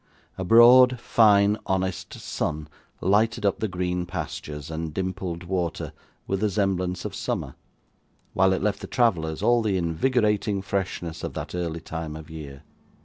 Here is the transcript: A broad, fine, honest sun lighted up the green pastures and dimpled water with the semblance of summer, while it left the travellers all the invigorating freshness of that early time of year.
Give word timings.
A 0.35 0.43
broad, 0.43 0.99
fine, 0.99 1.59
honest 1.67 2.13
sun 2.15 2.67
lighted 3.01 3.45
up 3.45 3.59
the 3.59 3.67
green 3.67 4.07
pastures 4.07 4.71
and 4.71 4.91
dimpled 4.91 5.43
water 5.43 5.93
with 6.25 6.39
the 6.39 6.49
semblance 6.49 7.05
of 7.05 7.13
summer, 7.13 7.53
while 8.33 8.51
it 8.51 8.63
left 8.63 8.79
the 8.81 8.87
travellers 8.87 9.43
all 9.43 9.61
the 9.61 9.77
invigorating 9.77 10.63
freshness 10.63 11.23
of 11.23 11.35
that 11.35 11.53
early 11.53 11.81
time 11.81 12.15
of 12.15 12.31
year. 12.31 12.63